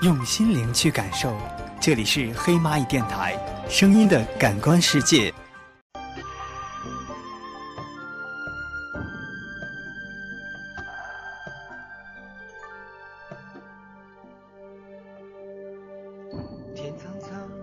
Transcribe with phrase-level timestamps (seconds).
[0.00, 1.36] 用心灵去感受。
[1.80, 3.36] 这里是黑蚂蚁电台，
[3.68, 5.34] 声音的感官世界。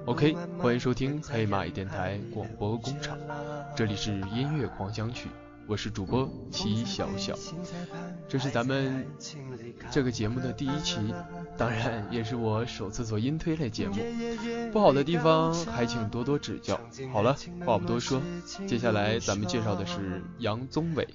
[0.05, 3.17] OK，欢迎收听黑蚂蚁电台广播工厂，
[3.77, 5.29] 这里是音乐狂想曲。
[5.68, 7.36] 我是主播齐小小，
[8.29, 9.05] 这是咱们
[9.89, 10.98] 这个节目的第一期，
[11.57, 13.95] 当然也是我首次做音推类节目，
[14.72, 16.80] 不好的地方还请多多指教。
[17.12, 18.22] 好了，话不多说，
[18.67, 21.08] 接下来咱们介绍的是杨宗纬。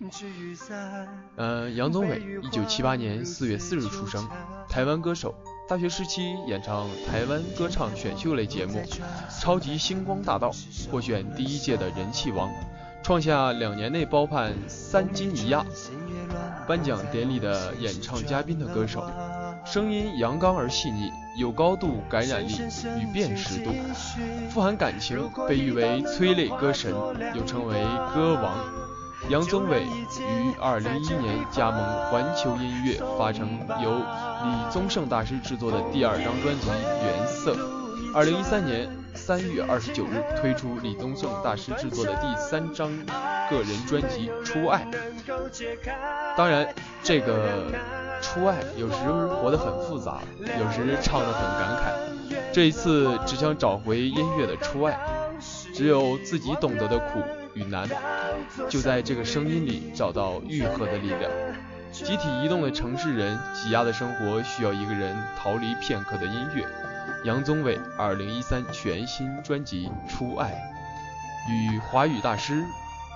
[1.37, 4.29] 呃，杨宗纬，一九七八年四月四日出生，
[4.69, 5.33] 台湾歌手，
[5.69, 8.81] 大学时期演唱台湾歌唱选秀类节目
[9.41, 10.51] 《超级星光大道》，
[10.91, 12.51] 获选第一届的人气王。
[13.03, 15.65] 创下两年内包办三金一亚
[16.69, 19.05] 颁奖典礼的演唱嘉宾的歌手，
[19.65, 22.53] 声音阳刚而细腻，有高度感染力
[23.01, 23.73] 与辨识度，
[24.51, 26.95] 富含感情，被誉为催泪歌神，
[27.35, 27.75] 又称为
[28.15, 28.57] 歌王。
[29.29, 33.49] 杨宗纬于二零一一年加盟环球音乐，发成
[33.83, 36.69] 由李宗盛大师制作的第二张专辑
[37.05, 37.55] 《原色》。
[38.15, 39.00] 二零一三年。
[39.21, 42.91] 三月二十九日推出李宗盛大师制作的第三张
[43.51, 44.87] 个人专辑《初爱》。
[46.37, 46.67] 当然，
[47.03, 47.71] 这个
[48.23, 48.97] 《初爱》有时
[49.37, 51.93] 活得很复杂，有时唱得很感慨。
[52.51, 54.99] 这一次只想找回音乐的初爱，
[55.75, 57.21] 只有自己懂得的苦
[57.53, 57.87] 与难，
[58.71, 61.31] 就在这个声音里找到愈合的力量。
[61.93, 66.65] 集体移动的城市人，挤压的生活需要一个人逃离片刻的音乐。
[67.25, 70.55] 杨宗纬二零一三全新专辑《初爱》，
[71.53, 72.65] 与华语大师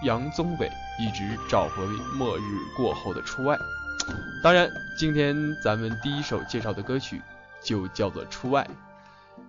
[0.02, 2.42] 杨宗纬一直找回末日
[2.77, 3.56] 过后的初爱。
[4.42, 7.22] 当然，今天咱们第一首介绍的歌曲
[7.62, 8.64] 就叫做《初爱》。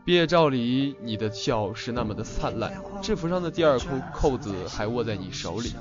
[0.05, 5.73] 毕业照里，你的笑是那么的灿烂，制服上的第二扣扣子还握在你手里，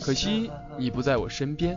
[0.00, 1.76] 可惜你不在我身边。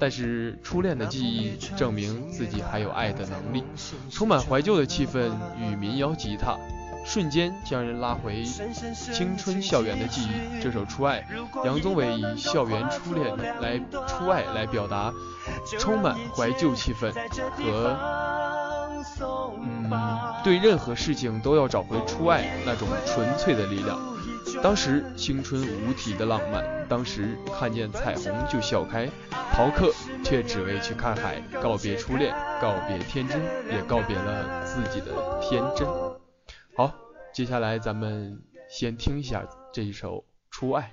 [0.00, 3.62] 但是初恋的记忆证明自己还有爱的能力，
[4.10, 6.56] 充满怀旧的气氛与民谣吉他，
[7.04, 10.62] 瞬间将人拉回青春校园的记忆。
[10.62, 11.22] 这首《初爱》，
[11.66, 13.78] 杨宗纬以校园初恋来
[14.08, 15.12] 初爱来表达
[15.78, 17.12] 充满怀旧气氛
[17.56, 17.96] 和
[19.62, 19.90] 嗯
[20.42, 23.98] 对任何事情都要找回初爱那种纯粹的力量。
[24.62, 29.08] 当时青春无体的浪漫，当时看见彩虹就笑开，
[29.52, 33.40] 逃课却只为去看海，告别初恋，告别天真，
[33.70, 35.86] 也告别了自己的天真。
[36.76, 36.92] 好，
[37.32, 40.16] 接下来咱们先听一下这一首
[40.50, 40.92] 《初爱》。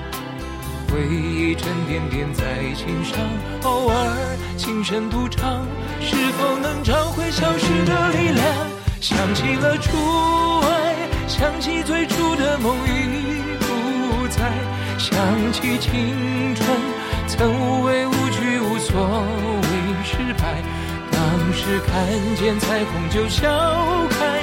[0.91, 2.43] 回忆沉甸甸在
[2.75, 3.17] 心上，
[3.63, 5.65] 偶尔轻声独唱，
[6.01, 8.45] 是否能找回消失的力量？
[8.99, 9.97] 想起了初
[10.67, 10.95] 爱，
[11.29, 14.51] 想起最初的梦已不在，
[14.97, 15.15] 想
[15.53, 16.67] 起青春
[17.25, 19.67] 曾无畏无惧，无所谓
[20.03, 20.61] 失败。
[21.09, 21.21] 当
[21.53, 23.47] 时看见彩虹就笑
[24.09, 24.41] 开，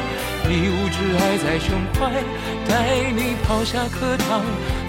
[0.49, 2.11] 一无挚爱在胸怀，
[2.67, 4.41] 带你跑下课堂。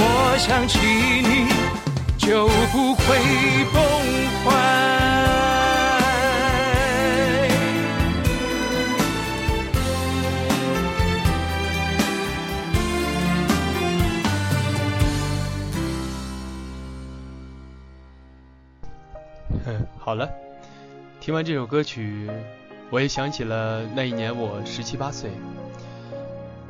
[0.00, 1.48] 我想起你，
[2.16, 3.04] 就不会
[3.72, 3.82] 崩
[4.44, 4.48] 坏。
[19.98, 20.30] 好了。
[21.20, 22.30] 听完这首歌曲，
[22.88, 25.30] 我也想起了那一年我十七八岁，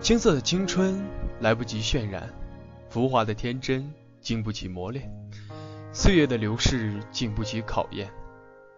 [0.01, 1.01] 青涩的青春
[1.39, 2.29] 来不及渲染，
[2.89, 5.11] 浮华的天真经不起磨练，
[5.93, 8.11] 岁月的流逝经不起考验。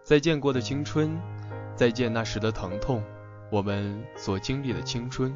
[0.03, 1.17] 再见过的青春，
[1.75, 3.01] 再见那时的疼痛，
[3.49, 5.33] 我们所经历的青春，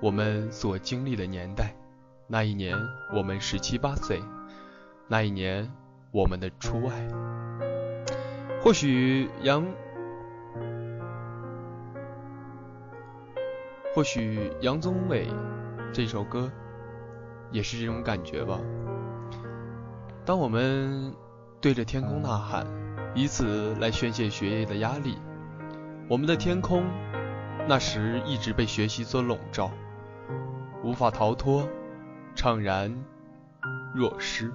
[0.00, 1.74] 我们所经历的年代，
[2.28, 2.76] 那一年
[3.12, 4.22] 我们十七八岁，
[5.08, 5.68] 那一年
[6.12, 7.08] 我们的初爱，
[8.62, 9.66] 或许杨。
[13.94, 15.28] 或许杨宗纬
[15.92, 16.50] 这首歌
[17.52, 18.58] 也是这种感觉吧。
[20.24, 21.14] 当我们
[21.60, 22.66] 对着天空呐喊，
[23.14, 25.18] 以此来宣泄学业的压力，
[26.08, 26.84] 我们的天空
[27.68, 29.70] 那时一直被学习所笼罩，
[30.82, 31.68] 无法逃脱，
[32.34, 33.04] 怅然
[33.94, 34.52] 若失。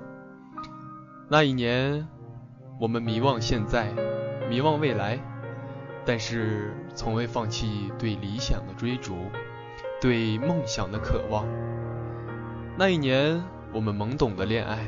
[1.29, 2.07] 那一年，
[2.79, 3.91] 我们迷惘现在，
[4.50, 5.19] 迷惘未来。
[6.05, 9.17] 但是从未放弃对理想的追逐，
[10.00, 11.45] 对梦想的渴望。
[12.79, 13.44] 那一年，
[13.74, 14.85] 我们懵懂的恋爱，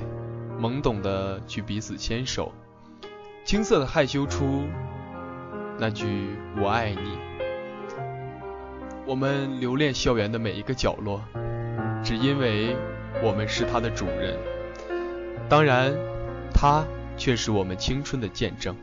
[0.60, 2.54] 懵懂的去彼此牵手，
[3.44, 4.68] 青涩的害羞出
[5.80, 7.18] 那句“我爱你”。
[9.08, 11.20] 我们留恋校园的每一个角落，
[12.04, 12.76] 只因为
[13.24, 14.38] 我们是它的主人。
[15.50, 15.92] 当然，
[16.54, 16.86] 它
[17.18, 18.76] 却是我们青春的见证，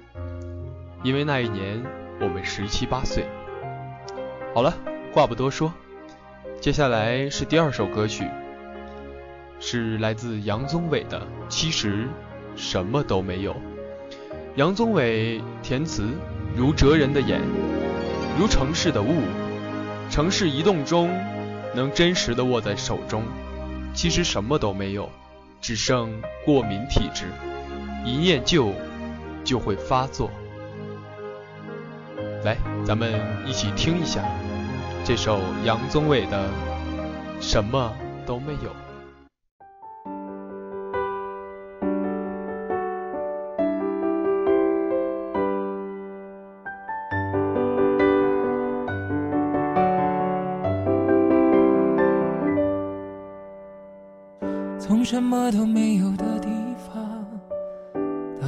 [1.04, 1.80] 因为那一年。
[2.18, 3.26] 我们十七八岁，
[4.54, 4.72] 好了，
[5.12, 5.70] 话不多说，
[6.62, 8.26] 接下来是第二首歌曲，
[9.58, 12.08] 是来自杨宗纬的《其实
[12.54, 13.52] 什么都没有》。
[14.56, 16.08] 杨宗纬填词，
[16.56, 17.40] 如哲人的眼，
[18.38, 19.22] 如城市的雾，
[20.10, 21.10] 城市移动中
[21.74, 23.22] 能真实的握在手中，
[23.94, 25.10] 其实什么都没有，
[25.60, 26.10] 只剩
[26.44, 27.26] 过敏体质，
[28.04, 28.72] 一念旧
[29.44, 30.30] 就会发作。
[32.44, 33.12] 来，咱们
[33.46, 34.22] 一起听一下
[35.04, 36.48] 这首杨宗纬的
[37.40, 37.92] 《什么
[38.24, 38.70] 都没有》。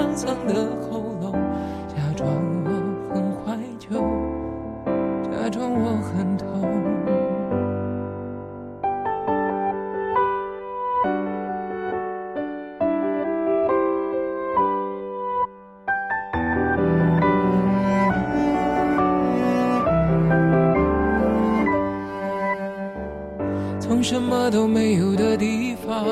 [0.00, 1.32] 沧桑的喉咙，
[1.86, 2.26] 假装
[2.64, 2.70] 我
[3.12, 4.00] 很怀旧，
[5.30, 6.48] 假装我很痛。
[23.78, 26.06] 从什么都没有的地方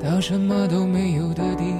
[0.00, 1.79] 到什么都没有的地方，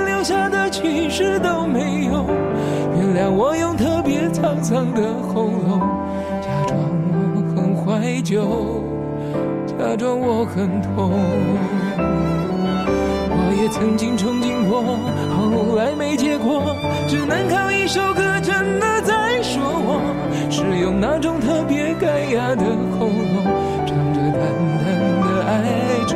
[0.21, 2.23] 留下的其实都没有。
[2.95, 5.01] 原谅我用特别沧桑的
[5.33, 5.81] 喉咙，
[6.39, 6.77] 假装
[7.33, 8.83] 我很怀旧，
[9.65, 11.11] 假装我很痛。
[13.33, 14.83] 我也曾经憧憬过，
[15.35, 16.75] 后来没结果，
[17.07, 19.99] 只能靠一首歌，真的在说我，
[20.51, 22.63] 是用那种特别干哑的
[22.93, 23.41] 喉咙，
[23.87, 24.39] 唱着淡
[24.77, 24.85] 淡
[25.25, 25.65] 的哀
[26.05, 26.15] 愁。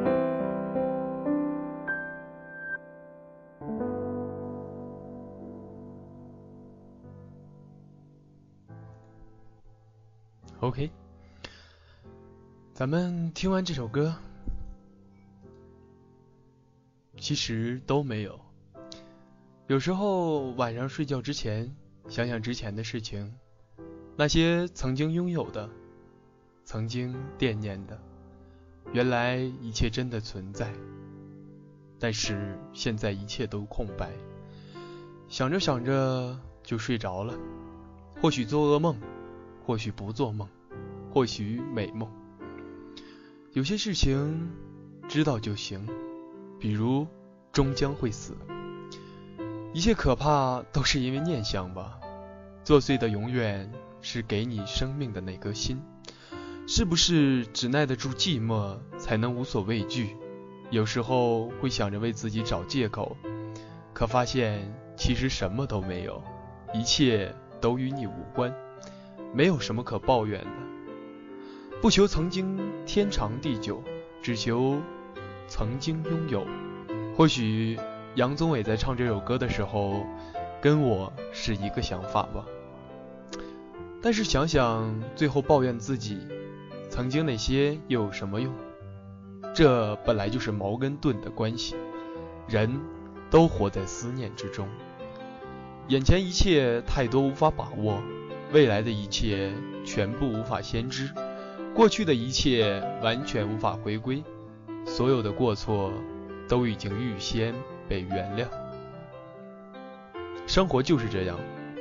[12.81, 14.15] 咱们听完这首歌，
[17.15, 18.39] 其实都没有。
[19.67, 21.75] 有时候晚上睡觉之前，
[22.07, 23.35] 想想之前的事情，
[24.15, 25.69] 那些曾经拥有的，
[26.65, 27.99] 曾经惦念的，
[28.93, 30.73] 原来一切真的存在，
[31.99, 34.09] 但是现在一切都空白。
[35.29, 37.37] 想着想着就睡着了，
[38.19, 38.97] 或许做噩梦。
[39.67, 40.49] 或许不做梦，
[41.13, 42.09] 或许美梦。
[43.53, 44.49] 有些事情
[45.09, 45.85] 知道就行，
[46.57, 47.05] 比如
[47.51, 48.33] 终将会死。
[49.73, 51.99] 一切可怕都是因为念想吧。
[52.63, 53.69] 作祟的永远
[54.01, 55.81] 是给你生命的那颗心。
[56.65, 60.15] 是不是只耐得住寂寞，才能无所畏惧？
[60.69, 63.17] 有时候会想着为自己找借口，
[63.93, 66.23] 可发现其实什么都没有，
[66.73, 68.53] 一切都与你无关。
[69.33, 70.49] 没有什么可抱怨的，
[71.81, 73.81] 不求曾经天长地久，
[74.21, 74.79] 只求
[75.47, 76.45] 曾经拥有。
[77.17, 77.75] 或许
[78.13, 80.05] 杨宗纬在唱这首歌的时候，
[80.61, 82.45] 跟我是一个想法吧。
[83.99, 86.19] 但是想想最后抱怨自己
[86.87, 88.53] 曾经那些又有什么用？
[89.55, 91.75] 这本来就是矛跟盾的关系，
[92.47, 92.79] 人
[93.31, 94.67] 都活在思念之中，
[95.87, 97.99] 眼前一切太多无法把握。
[98.53, 99.51] 未来的一切
[99.83, 101.09] 全部无法先知，
[101.73, 104.23] 过去的一切完全无法回归，
[104.85, 105.91] 所有的过错
[106.47, 107.55] 都已经预先
[107.87, 108.45] 被原谅。
[110.45, 111.39] 生活就是这样，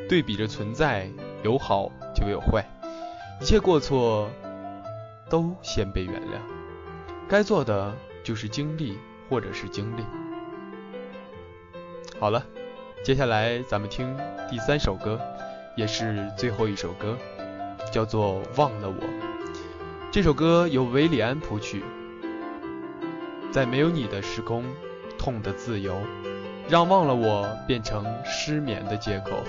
[0.08, 1.08] 对比着存在，
[1.42, 2.64] 有好就有坏，
[3.40, 4.30] 一切过错
[5.28, 6.38] 都先被原谅。
[7.28, 8.96] 该做的就是经历，
[9.28, 10.02] 或者是经历。
[12.18, 12.46] 好了，
[13.02, 14.16] 接下来咱们听
[14.48, 15.20] 第三首歌。
[15.76, 17.16] 也是最后一首歌，
[17.92, 18.94] 叫做《忘了我》。
[20.12, 21.84] 这首歌由维里安谱曲，
[23.52, 24.64] 在没有你的时空，
[25.16, 26.02] 痛的自由，
[26.68, 29.44] 让忘了我变成失眠的借口。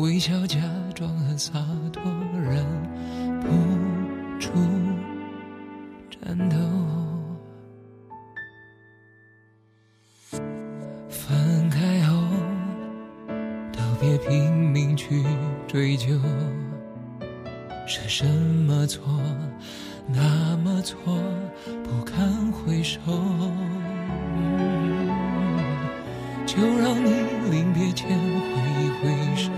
[0.00, 0.58] 微笑，假
[0.94, 1.52] 装很洒
[1.92, 2.02] 脱，
[2.32, 2.64] 忍
[3.40, 3.48] 不
[4.38, 4.50] 住
[6.10, 6.56] 颤抖。
[11.10, 12.22] 分开后，
[13.72, 15.22] 都别拼命去
[15.68, 16.18] 追究，
[17.86, 19.02] 是什么错？
[20.06, 20.98] 那么错，
[21.84, 23.00] 不堪回首，
[26.50, 27.10] 就让你
[27.48, 28.50] 临别前挥
[28.82, 29.52] 一挥手，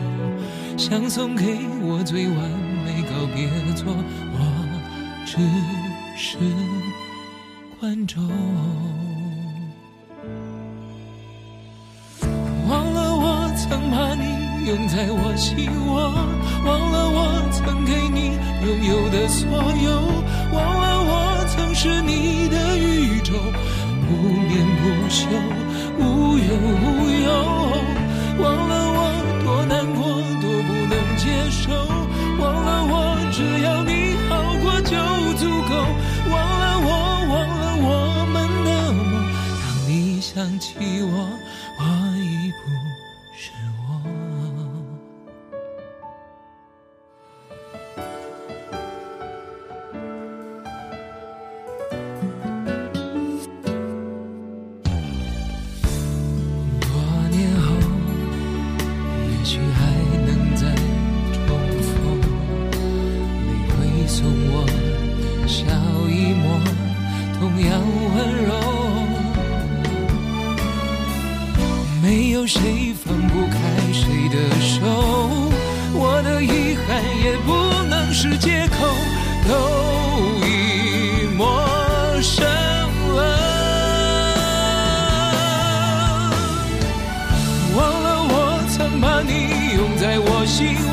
[0.77, 1.43] 想送给
[1.81, 2.37] 我最完
[2.85, 3.97] 美告别作，
[4.35, 4.37] 我
[5.25, 5.39] 只
[6.19, 6.37] 是
[7.81, 8.23] 观众。
[12.69, 16.13] 忘了我曾把你拥在我心窝，
[16.67, 19.91] 忘了我曾给你拥有的所有。
[20.53, 21.11] 忘了我
[21.57, 23.33] 曾是你的宇宙，
[24.07, 25.27] 不眠不休，
[25.99, 26.49] 无忧
[26.83, 26.85] 无
[27.25, 27.29] 忧。
[28.39, 28.99] 忘了我
[29.45, 30.01] 多难过，
[30.41, 31.63] 多不能接受。
[32.39, 32.95] 忘了我
[33.33, 33.91] 只要你
[34.29, 34.31] 好
[34.63, 34.97] 过就
[35.39, 35.73] 足够。
[36.31, 36.89] 忘了我，
[37.33, 37.87] 忘了我
[38.33, 39.01] 们的梦。
[39.61, 40.67] 当你想起
[41.03, 41.21] 我，我
[72.47, 73.59] 谁放不开
[73.93, 74.81] 谁的手
[75.95, 77.55] 我的遗憾也不
[77.89, 78.85] 能是借口
[79.49, 82.45] 都已陌生
[83.15, 83.21] 了
[87.77, 90.92] 忘了我曾把你拥在我心。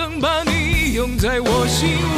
[0.00, 2.09] 能把你拥在我心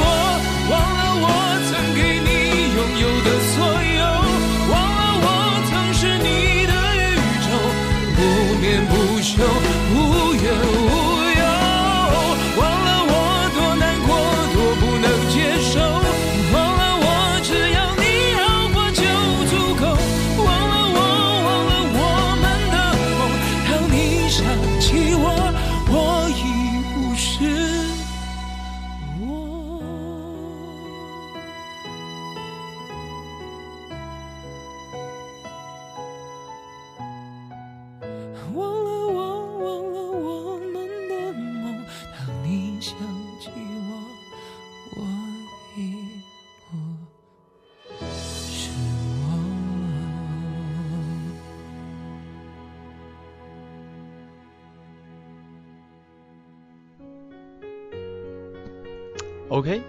[59.52, 59.82] OK，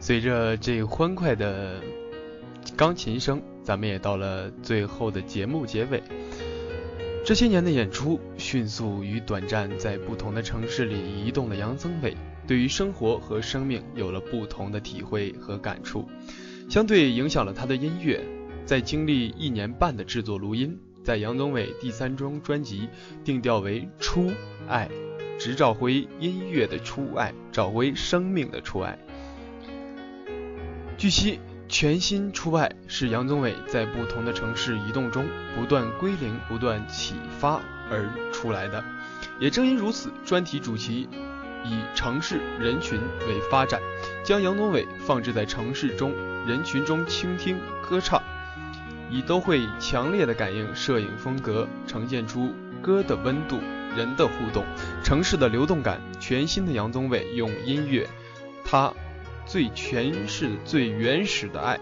[0.00, 1.80] 随着这欢快的
[2.76, 6.02] 钢琴声，咱们也到了最后的节目结尾。
[7.24, 16.08] 这些年的演出，迅速与短暂在不同的城市里移动的杨宗纬，对于生活和生命有了不同的体会和感触，
[16.68, 18.20] 相对影响了他的音乐。
[18.66, 22.88] 在经历一年半的制作录音，在杨宗纬第三张专辑
[23.22, 24.32] 定调为初
[24.66, 24.90] 爱。
[25.38, 28.98] 直找回音乐的初爱，找回生命的初爱。
[30.96, 38.82] 据悉，全新初爱是杨宗纬在不同的城市移动中不断归零、不断启发而出来的。
[39.40, 41.08] 也正因如此，专题主题
[41.64, 43.80] 以城市人群为发展，
[44.22, 46.14] 将杨宗纬放置在城市中
[46.46, 48.22] 人群中倾听歌唱，
[49.14, 53.60] 你都会强烈的感应摄影风格，呈现出歌的温度。
[53.96, 54.64] 人的互动，
[55.04, 58.08] 城市的流动感，全新的杨宗纬用音乐，
[58.64, 58.92] 他
[59.46, 61.78] 最诠释最原始的爱。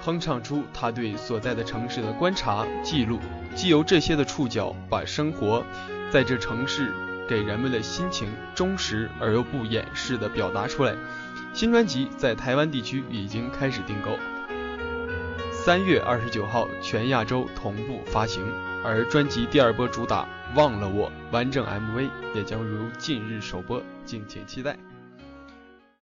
[0.00, 3.20] 哼唱出他对所在的城市的观察记录，
[3.54, 5.62] 既由这些的触角把生活
[6.10, 6.94] 在这城市
[7.28, 10.94] 给人们的心情忠实而又不掩饰的表达出来。
[11.52, 14.12] 新专辑在台湾地区已经开始订购，
[15.68, 18.42] 三月二十九号全亚洲同步发行，
[18.82, 20.22] 而专辑第二波主打
[20.56, 24.78] 《忘了我》完整 MV 也将如近日首播，敬请期待。